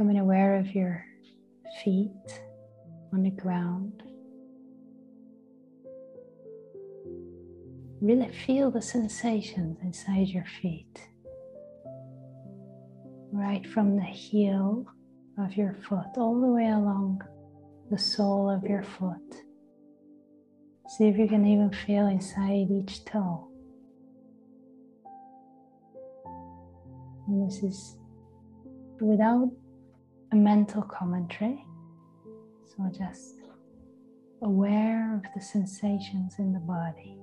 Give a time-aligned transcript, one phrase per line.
[0.00, 1.04] becoming aware of your
[1.84, 2.40] feet
[3.12, 4.02] on the ground.
[8.00, 11.06] Really feel the sensations inside your feet,
[13.30, 14.86] right from the heel
[15.38, 17.20] of your foot all the way along
[17.90, 19.34] the sole of your foot.
[20.96, 23.48] See if you can even feel inside each toe.
[27.28, 27.98] And this is
[28.98, 29.50] without
[30.32, 31.64] a mental commentary.
[32.66, 33.34] So just
[34.42, 37.16] aware of the sensations in the body.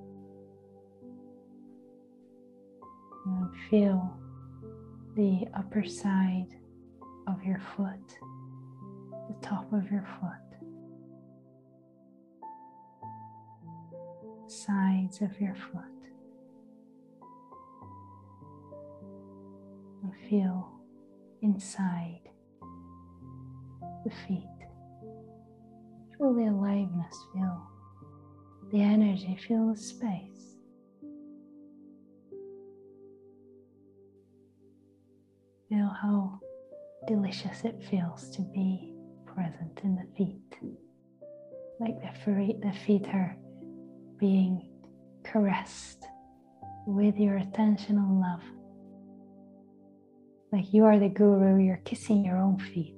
[3.25, 4.17] And feel
[5.15, 6.55] the upper side
[7.27, 8.19] of your foot,
[9.27, 10.31] the top of your foot,
[14.49, 15.83] sides of your foot.
[20.03, 20.71] And feel
[21.41, 22.21] inside
[24.07, 24.43] the feet.
[26.17, 27.67] Feel the aliveness, feel
[28.71, 30.55] the energy, feel the space.
[35.69, 36.39] Feel how
[37.07, 38.93] delicious it feels to be
[39.25, 40.71] present in the feet.
[41.79, 43.35] Like the feet, the feet are
[44.19, 44.69] being
[45.23, 46.05] caressed
[46.85, 48.41] with your attention and love.
[50.51, 52.95] Like you are the guru, you're kissing your own feet.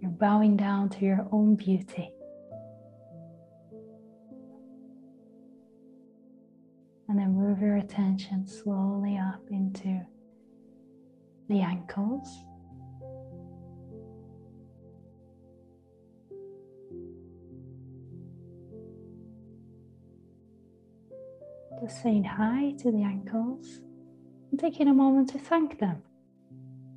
[0.00, 2.10] You're bowing down to your own beauty.
[7.08, 10.00] And then move your attention slowly up into
[11.48, 12.28] the ankles.
[21.80, 23.80] Just saying hi to the ankles
[24.50, 26.02] and taking a moment to thank them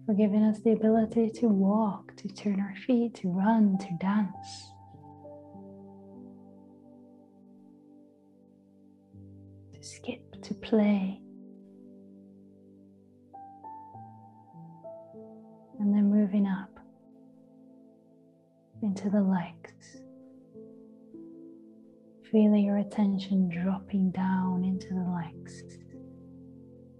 [0.09, 4.71] for giving us the ability to walk, to turn our feet, to run, to dance.
[9.71, 11.21] To skip, to play.
[15.79, 16.79] And then moving up
[18.81, 20.01] into the legs.
[22.31, 25.78] Feeling your attention dropping down into the legs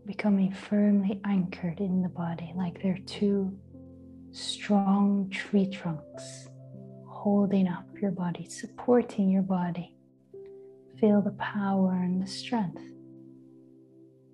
[0.10, 3.56] becoming firmly anchored in the body, like they're two
[4.32, 6.50] strong tree trunks
[7.06, 9.96] holding up your body, supporting your body.
[11.00, 12.82] Feel the power and the strength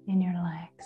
[0.08, 0.86] in your legs.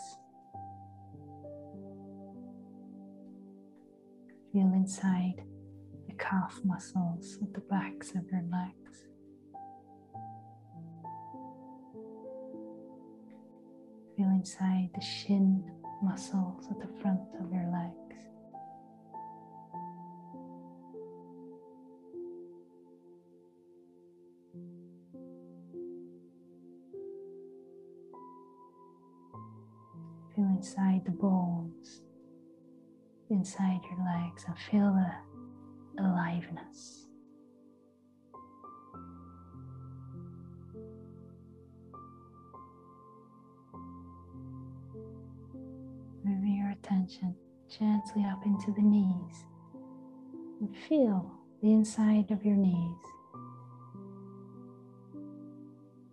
[4.52, 5.44] Feel inside
[6.08, 9.06] the calf muscles at the backs of your legs.
[14.40, 15.62] Inside the shin
[16.02, 18.16] muscles at the front of your legs.
[30.34, 32.00] Feel inside the bones,
[33.30, 37.09] inside your legs, and feel the aliveness.
[47.10, 47.36] Attention
[47.70, 49.46] gently up into the knees
[50.60, 51.32] and feel
[51.62, 52.98] the inside of your knees.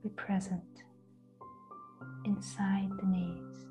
[0.02, 0.62] Be present
[2.24, 3.66] inside the knees.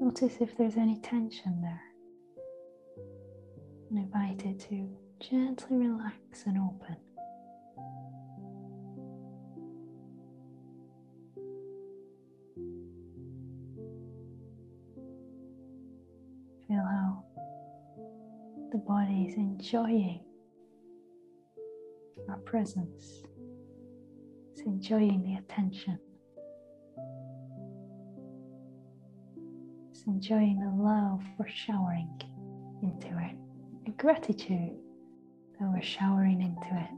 [0.00, 1.82] Notice if there's any tension there
[3.90, 4.88] and invite it to
[5.20, 6.96] gently relax and open.
[19.32, 20.20] Is enjoying
[22.28, 23.22] our presence,
[24.50, 25.98] it's enjoying the attention,
[29.90, 32.10] it's enjoying the love we're showering
[32.82, 33.36] into it,
[33.86, 34.76] the gratitude
[35.58, 36.90] that we're showering into it.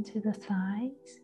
[0.00, 1.20] Into the thighs.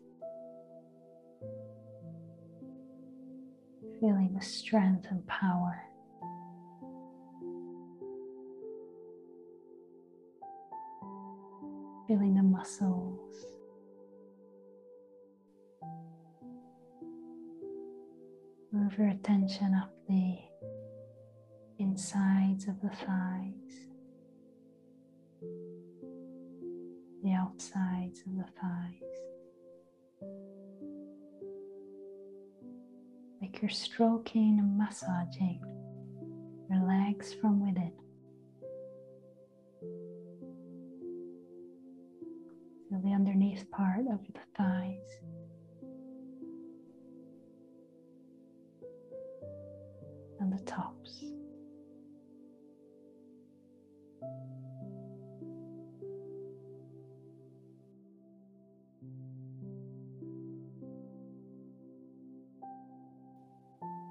[3.99, 5.81] Feeling the strength and power.
[12.07, 13.47] Feeling the muscles.
[18.71, 20.37] Move your attention up the
[21.79, 23.56] insides of the thighs,
[27.27, 29.17] the outsides of the thighs.
[33.41, 35.59] Like you're stroking and massaging
[36.69, 37.91] your legs from within.
[42.89, 45.26] Feel the underneath part of the thighs.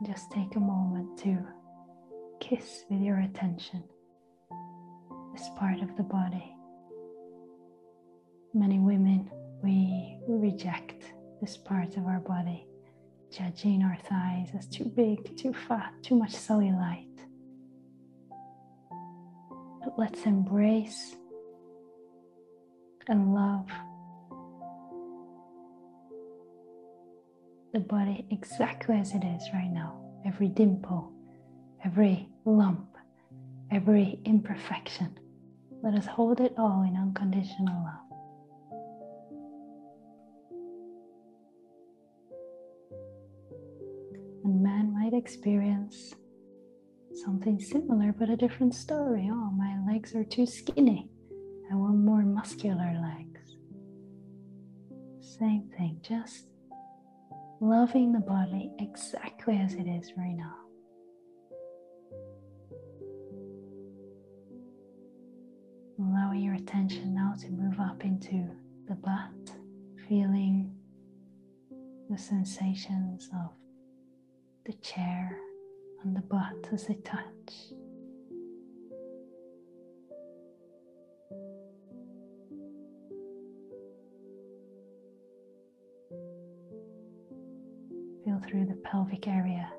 [0.07, 1.37] Just take a moment to
[2.39, 3.83] kiss with your attention
[5.33, 6.55] this part of the body.
[8.55, 9.29] Many women,
[9.65, 12.69] we, we reject this part of our body,
[13.33, 17.19] judging our thighs as too big, too fat, too much cellulite.
[19.83, 21.17] But let's embrace
[23.09, 23.67] and love
[27.77, 30.01] the body exactly as it is right now.
[30.25, 31.13] Every dimple,
[31.85, 32.97] every lump,
[33.71, 35.19] every imperfection.
[35.83, 38.07] Let us hold it all in unconditional love.
[44.45, 46.15] And man might experience
[47.27, 49.29] something similar but a different story.
[49.31, 51.11] Oh, my legs are too skinny.
[51.71, 53.59] I want more muscular legs.
[55.21, 56.47] Same thing, just
[57.61, 60.55] loving the body exactly as it is right now.
[65.99, 68.49] Allowing your attention now to move up into
[68.89, 69.53] the butt,
[70.09, 70.75] feeling
[72.11, 73.51] the sensations of
[74.67, 75.37] the chair
[76.03, 77.73] and the butt as they touch.
[88.47, 89.71] Through the pelvic area.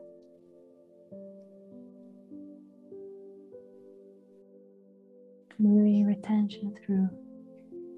[5.60, 7.10] Moving your attention through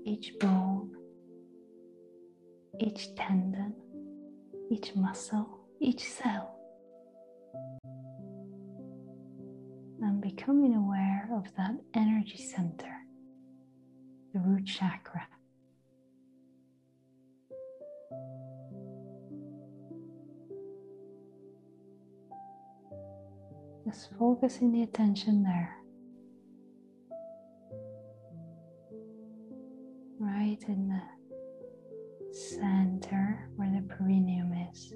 [0.06, 0.95] each bone,
[2.80, 3.74] each tendon,
[4.71, 6.56] each muscle, each cell.
[10.01, 12.95] And becoming aware of that energy center,
[14.33, 15.27] the root chakra.
[23.89, 25.75] Just focusing the attention there.
[30.19, 31.01] Right in the
[32.31, 34.94] center where the perineum is.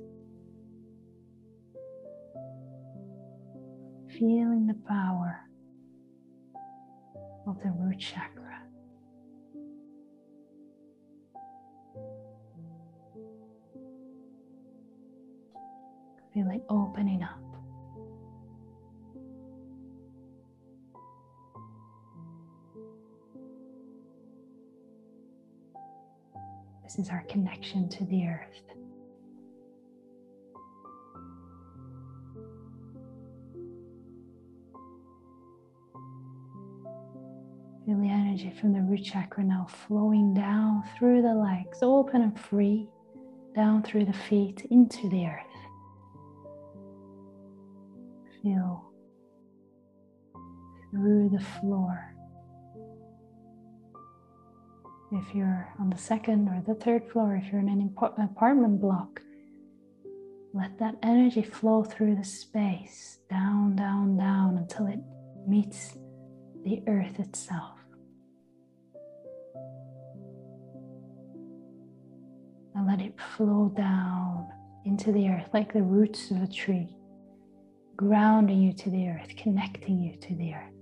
[4.16, 5.40] Feeling the power
[7.48, 8.62] of the root chakra.
[16.32, 17.43] Feel it opening up.
[26.96, 28.62] This is our connection to the earth.
[37.84, 42.40] Feel the energy from the root chakra now flowing down through the legs, open and
[42.40, 42.88] free,
[43.56, 45.46] down through the feet into the earth.
[48.44, 48.86] Feel
[50.92, 52.13] through the floor.
[55.16, 59.22] If you're on the second or the third floor, if you're in an apartment block,
[60.56, 65.00] let that energy flow through the space, down, down, down until it
[65.48, 65.96] meets
[66.64, 67.78] the earth itself.
[72.74, 74.48] And let it flow down
[74.84, 76.98] into the earth like the roots of a tree,
[77.96, 80.73] grounding you to the earth, connecting you to the earth.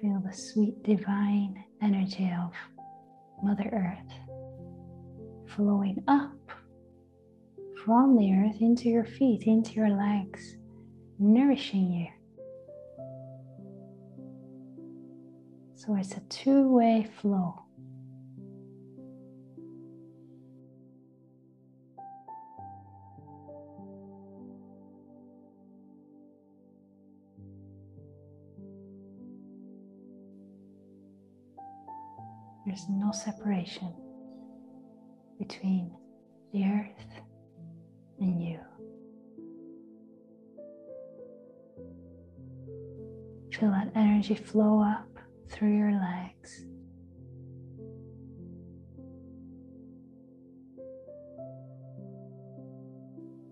[0.00, 2.52] Feel the sweet divine energy of
[3.42, 4.12] Mother Earth
[5.56, 6.32] flowing up
[7.84, 10.56] from the earth into your feet, into your legs,
[11.18, 12.06] nourishing you.
[15.76, 17.65] So it's a two way flow.
[32.76, 33.94] There's no separation.
[35.38, 35.90] between
[36.52, 37.22] the earth
[38.20, 38.58] and you.
[43.52, 45.08] Feel that energy flow up
[45.50, 46.64] through your legs.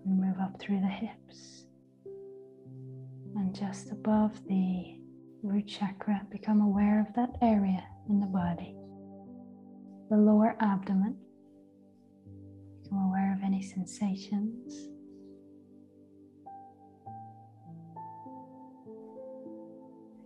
[0.04, 1.64] And move up through the hips.
[3.36, 4.98] And just above the
[5.42, 8.76] root chakra, become aware of that area in the body,
[10.10, 11.16] the lower abdomen.
[12.82, 14.88] Become aware of any sensations.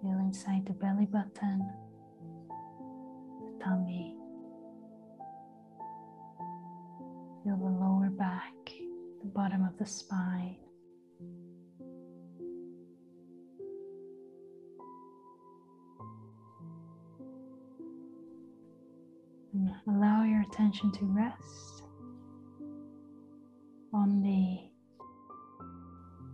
[0.02, 1.68] Feel inside the belly button,
[3.40, 4.16] the tummy.
[7.44, 8.54] Feel the lower back,
[9.20, 10.56] the bottom of the spine.
[19.88, 21.82] Allow your attention to rest
[23.92, 24.58] on the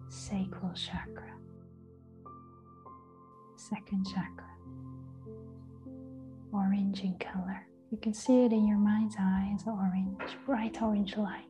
[0.09, 1.33] sacral chakra,
[3.57, 4.51] second chakra,
[6.53, 7.67] orange in color.
[7.91, 11.45] You can see it in your mind's eye as orange, bright orange light.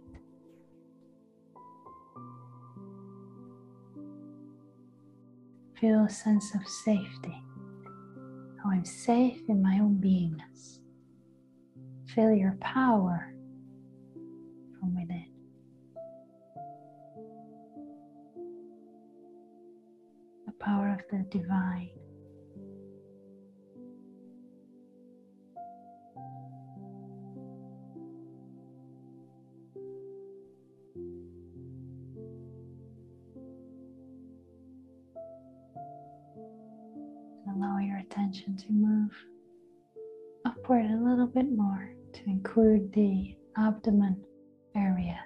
[5.80, 7.42] Feel a sense of safety,
[8.62, 10.78] how I'm safe in my own beingness.
[12.14, 13.34] Feel your power
[14.78, 15.26] from within.
[20.46, 21.90] The power of the divine.
[37.56, 39.10] Allow your attention to move
[40.44, 44.16] upward a little bit more to include the abdomen
[44.76, 45.18] area.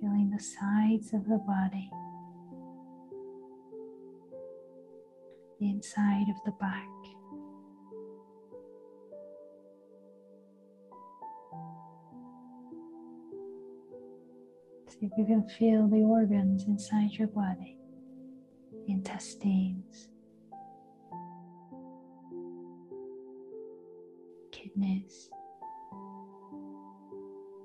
[0.00, 1.90] Feeling the sides of the body,
[5.58, 6.86] the inside of the back.
[14.88, 17.79] See if you can feel the organs inside your body
[18.90, 20.08] intestines,
[24.52, 25.30] kidneys,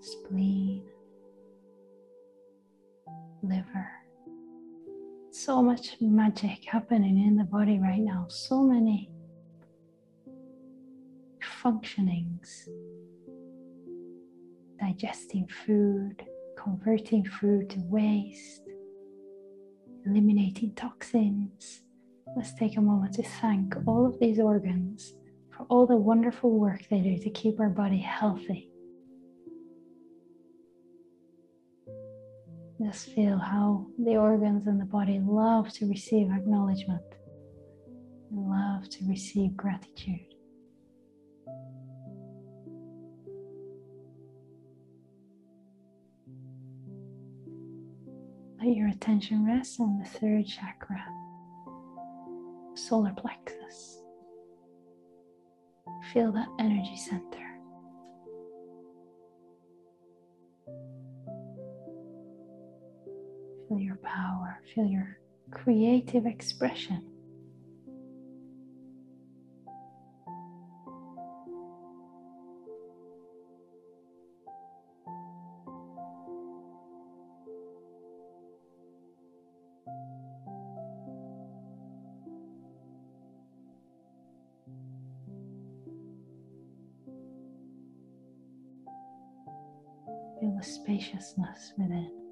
[0.01, 0.83] spleen,
[3.41, 3.89] liver.
[5.31, 9.09] So much magic happening in the body right now, so many
[11.63, 12.67] functionings,
[14.79, 16.23] digesting food,
[16.57, 18.64] converting food to waste,
[20.05, 21.81] eliminating toxins.
[22.35, 25.13] Let's take a moment to thank all of these organs
[25.49, 28.69] for all the wonderful work they do to keep our body healthy.
[32.83, 37.01] Just feel how the organs in the body love to receive acknowledgement
[38.29, 40.34] and love to receive gratitude.
[48.65, 51.05] Let your attention rest on the third chakra,
[52.73, 54.01] solar plexus.
[56.11, 57.45] Feel that energy center.
[63.69, 65.19] Feel your power, feel your
[65.51, 67.03] creative expression.
[90.45, 92.24] Feel the spaciousness within.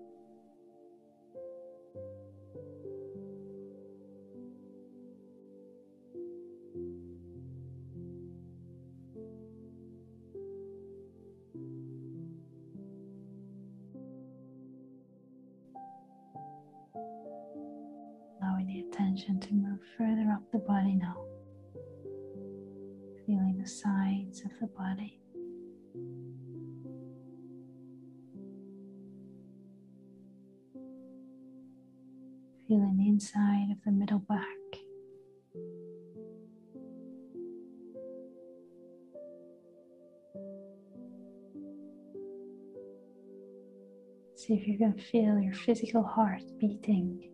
[44.45, 47.29] See if you can feel your physical heart beating,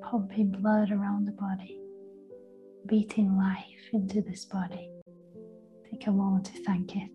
[0.00, 1.80] pumping blood around the body,
[2.86, 4.92] beating life into this body.
[5.90, 7.10] Take a moment to thank it.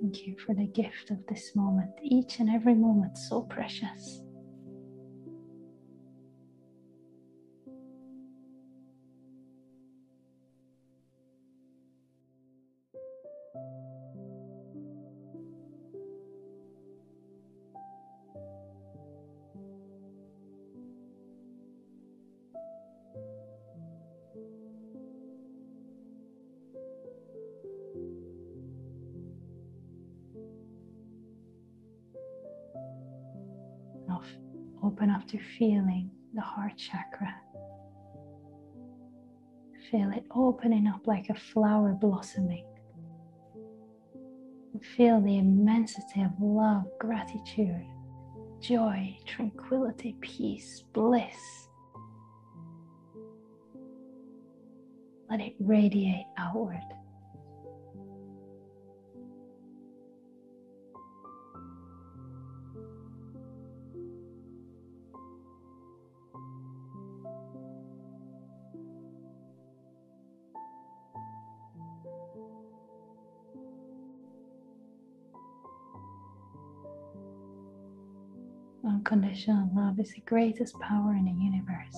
[0.00, 4.20] Thank you for the gift of this moment, each and every moment so precious.
[35.60, 37.34] Feeling the heart chakra.
[39.90, 42.64] Feel it opening up like a flower blossoming.
[44.96, 47.84] Feel the immensity of love, gratitude,
[48.58, 51.68] joy, tranquility, peace, bliss.
[55.28, 56.80] Let it radiate outward.
[79.00, 81.96] Unconditional love is the greatest power in the universe.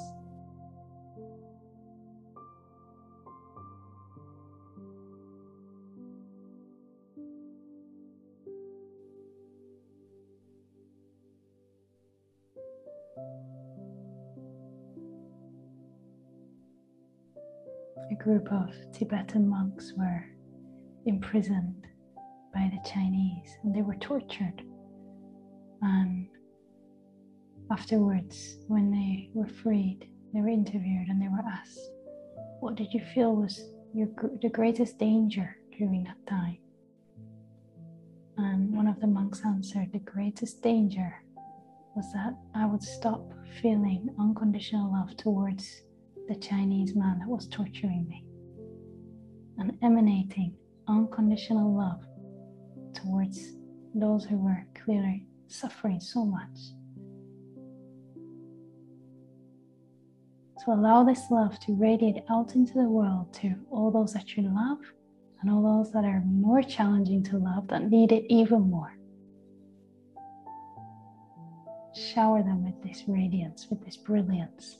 [18.12, 20.24] A group of Tibetan monks were
[21.06, 21.84] imprisoned
[22.54, 24.62] by the Chinese and they were tortured.
[25.82, 26.11] And
[27.72, 31.80] Afterwards, when they were freed, they were interviewed and they were asked,
[32.60, 34.08] What did you feel was your,
[34.42, 36.58] the greatest danger during that time?
[38.36, 41.14] And one of the monks answered, The greatest danger
[41.96, 43.32] was that I would stop
[43.62, 45.80] feeling unconditional love towards
[46.28, 48.22] the Chinese man that was torturing me
[49.56, 50.54] and emanating
[50.88, 52.04] unconditional love
[52.92, 53.56] towards
[53.94, 56.58] those who were clearly suffering so much.
[60.64, 64.44] So allow this love to radiate out into the world to all those that you
[64.44, 64.78] love
[65.40, 68.96] and all those that are more challenging to love that need it even more.
[71.96, 74.78] Shower them with this radiance, with this brilliance.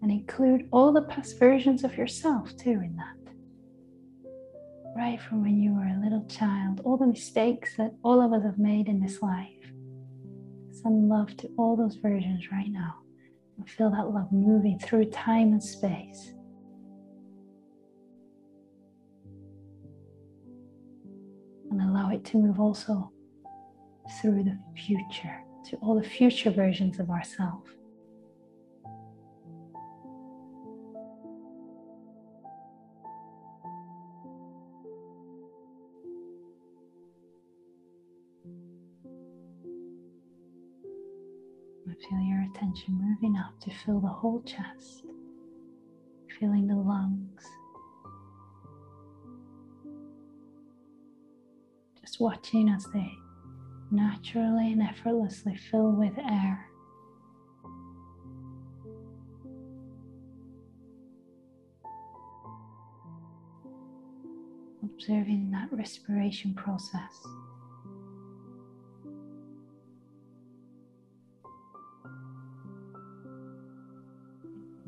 [0.00, 3.19] And include all the past versions of yourself too in that
[5.00, 8.42] right from when you were a little child, all the mistakes that all of us
[8.42, 9.72] have made in this life.
[10.72, 12.96] Send love to all those versions right now
[13.56, 16.34] and feel that love moving through time and space.
[21.70, 23.10] And allow it to move also
[24.20, 25.38] through the future,
[25.70, 27.70] to all the future versions of ourselves.
[42.54, 45.04] Attention moving up to fill the whole chest,
[46.38, 47.42] feeling the lungs.
[52.00, 53.12] Just watching as they
[53.90, 56.66] naturally and effortlessly fill with air.
[64.82, 67.26] Observing that respiration process.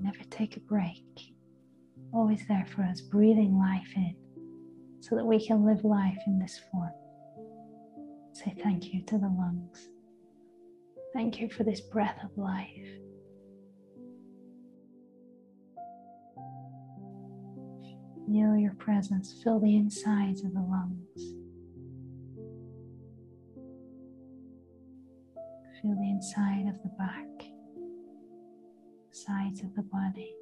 [0.02, 1.34] Never take a break.
[2.12, 4.16] Always there for us, breathing life in
[5.00, 6.92] so that we can live life in this form.
[8.32, 9.88] Say thank you to the lungs.
[11.12, 12.68] Thank you for this breath of life.
[18.26, 21.20] Feel your presence fill the insides of the lungs.
[25.82, 27.31] Feel the inside of the back
[29.24, 30.35] sides of the body.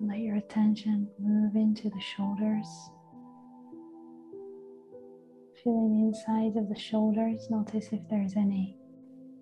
[0.00, 2.66] And let your attention move into the shoulders.
[5.68, 7.50] Feeling the inside of the shoulders.
[7.50, 8.78] Notice if there's any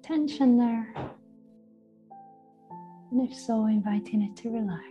[0.03, 0.93] tension there.
[3.13, 4.83] And if so, inviting it to relax.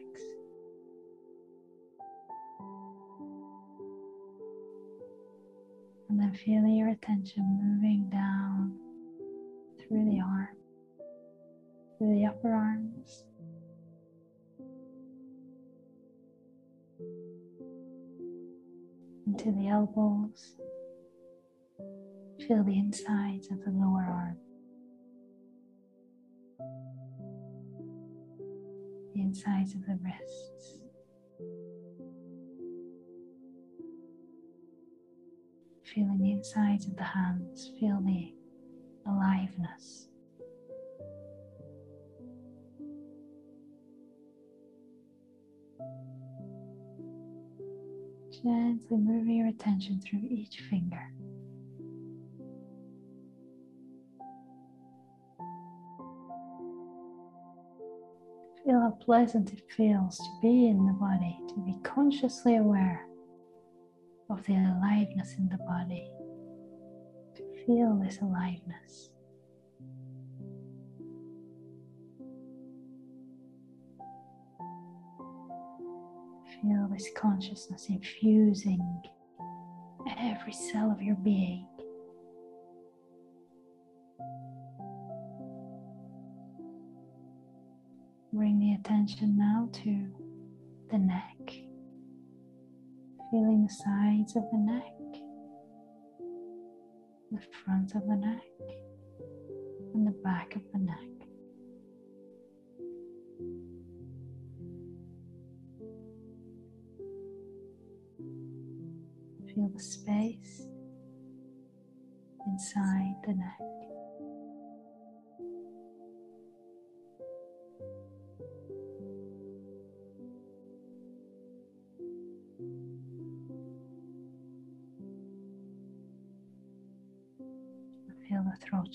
[6.08, 8.80] And then feeling your attention moving down
[9.78, 10.56] through the arm,
[11.98, 13.26] through the upper arms.
[19.28, 20.56] Into the elbows.
[22.48, 24.38] Feel the insides of the lower arm.
[29.16, 30.78] The insides of the wrists.
[35.92, 37.72] Feeling the insides of the hands.
[37.80, 38.32] Feel the
[39.08, 40.10] aliveness.
[48.44, 51.15] Gently moving your attention through each finger.
[59.04, 63.06] Pleasant it feels to be in the body, to be consciously aware
[64.30, 66.10] of the aliveness in the body,
[67.36, 69.10] to feel this aliveness.
[76.62, 79.02] Feel this consciousness infusing
[80.18, 81.68] every cell of your being.
[88.36, 90.12] Bring the attention now to
[90.92, 91.54] the neck,
[93.32, 94.94] feeling the sides of the neck,
[97.32, 98.42] the front of the neck,
[99.94, 100.98] and the back of the neck.
[109.56, 110.68] Feel the space
[112.46, 113.85] inside the neck.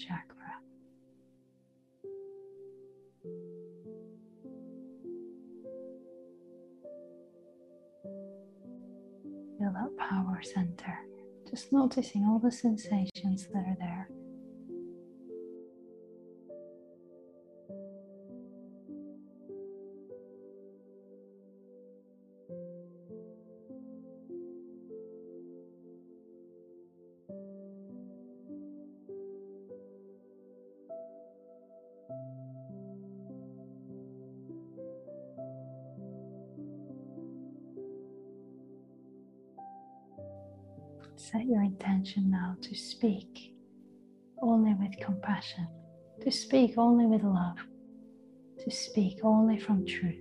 [0.07, 0.37] Chakra.
[9.59, 10.99] Feel that power center.
[11.49, 14.09] Just noticing all the sensations that are there.
[42.01, 43.53] Intention now to speak
[44.41, 45.69] only with compassion,
[46.23, 47.59] to speak only with love,
[48.65, 50.17] to speak only from truth.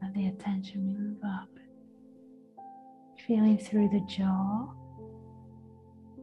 [0.00, 1.50] Let the attention move up,
[3.26, 4.79] feeling through the jaw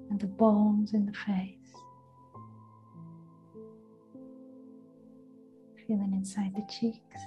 [0.10, 1.54] and the bones in the face.
[5.88, 7.22] Feeling inside the cheeks.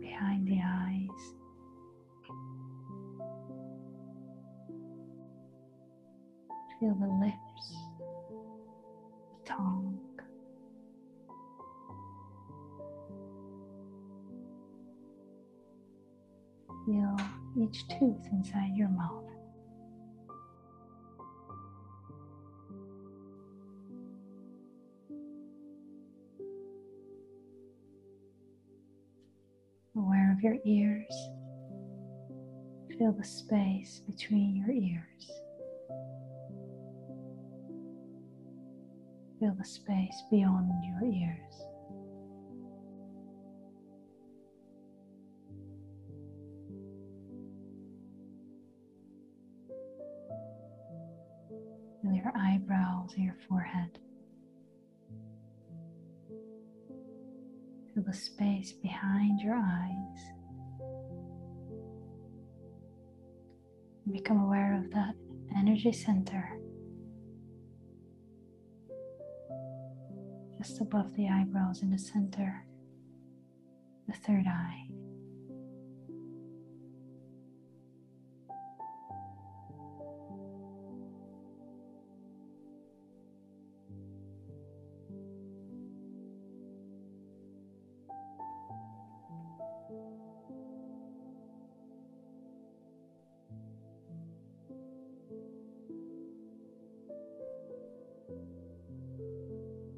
[0.00, 1.34] Behind the eyes.
[6.80, 7.51] Feel the lips,
[17.62, 19.24] each tooth inside your mouth.
[29.96, 31.14] Aware of your ears.
[32.98, 35.30] Feel the space between your ears.
[39.38, 41.61] Feel the space beyond your ears.
[52.22, 53.98] Your eyebrows and your forehead.
[57.94, 60.18] Feel the space behind your eyes.
[64.10, 65.14] Become aware of that
[65.56, 66.58] energy center.
[70.62, 72.64] just above the eyebrows in the center,
[74.06, 74.91] the third eye.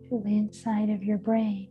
[0.08, 1.68] To the inside of your brain.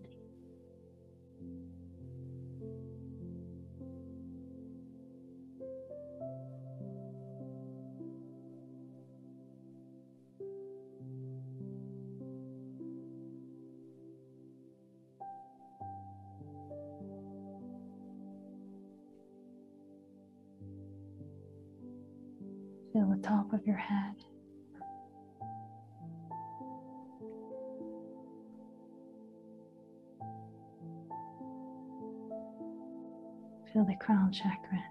[34.34, 34.84] Chakra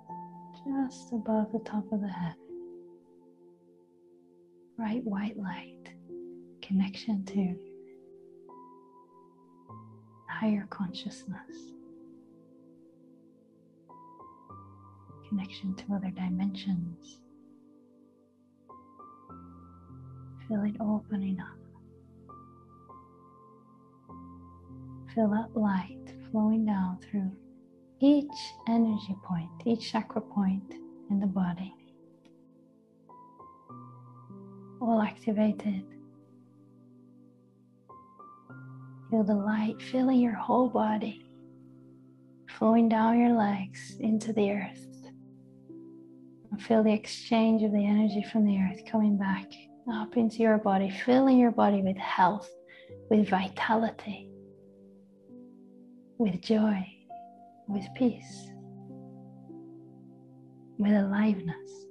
[0.65, 2.35] just above the top of the head.
[4.77, 5.93] Bright white light,
[6.61, 7.57] connection to
[10.29, 11.75] higher consciousness,
[15.29, 17.19] connection to other dimensions.
[20.47, 21.59] Feel it opening up.
[25.15, 27.31] Feel that light flowing down through
[28.03, 30.75] each energy point, each chakra point
[31.09, 31.73] in the body,
[34.81, 35.85] all activated.
[39.09, 41.25] Feel the light filling your whole body,
[42.49, 44.89] flowing down your legs into the earth.
[46.59, 49.47] Feel the exchange of the energy from the earth coming back
[49.93, 52.51] up into your body, filling your body with health,
[53.11, 54.29] with vitality,
[56.19, 56.92] with joy
[57.73, 58.51] with peace,
[60.79, 61.87] with aliveness.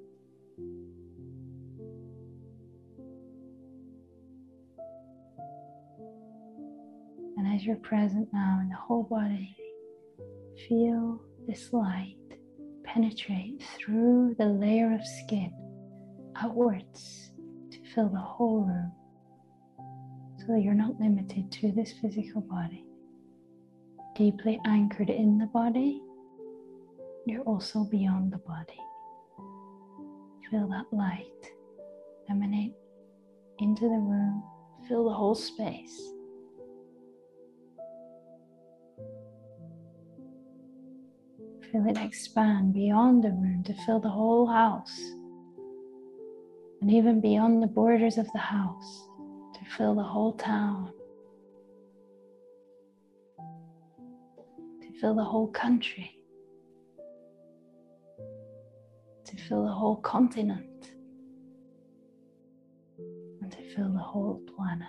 [7.37, 9.55] And as you're present now in the whole body,
[10.67, 12.15] feel this light
[12.83, 15.51] penetrate through the layer of skin
[16.35, 17.31] outwards
[17.71, 18.91] to fill the whole room
[20.37, 22.85] so that you're not limited to this physical body
[24.15, 26.01] deeply anchored in the body,
[27.25, 28.79] you're also beyond the body.
[30.49, 31.51] Feel that light
[32.29, 32.73] emanate
[33.59, 34.43] into the room,
[34.87, 36.01] fill the whole space.
[41.71, 44.99] Feel it expand beyond the room to fill the whole house
[46.81, 49.07] and even beyond the borders of the house
[49.53, 50.91] to fill the whole town
[55.01, 56.11] fill the whole country,
[59.25, 60.91] to fill the whole continent,
[63.41, 64.87] and to fill the whole planet.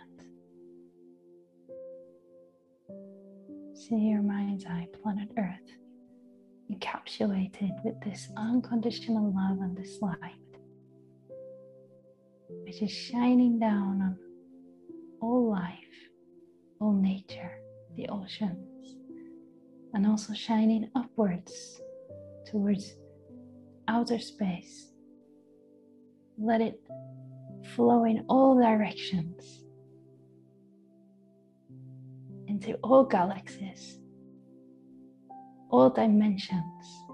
[3.75, 5.79] See your mind's eye, planet Earth,
[6.71, 10.19] encapsulated with this unconditional love and this light,
[12.67, 14.19] which is shining down on
[15.23, 15.79] all life,
[16.81, 17.59] all nature,
[17.97, 18.72] the oceans
[19.95, 21.81] and also shining upwards
[22.47, 22.95] towards
[23.89, 24.93] outer space.
[26.39, 26.81] Let it
[27.75, 29.65] flow in all directions
[32.49, 33.99] into all galaxies,
[35.71, 37.12] all dimensions.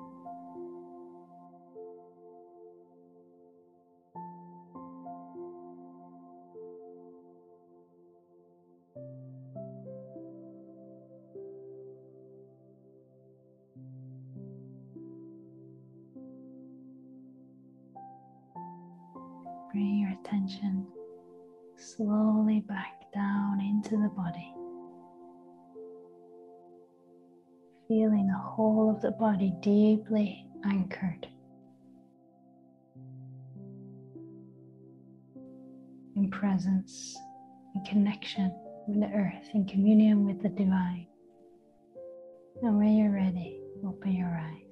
[27.88, 31.26] Feeling the whole of the body deeply anchored.
[36.14, 37.16] In presence,
[37.74, 38.52] in connection
[38.86, 41.06] with the earth, in communion with the divine.
[42.62, 44.67] And when you're ready, open your eyes.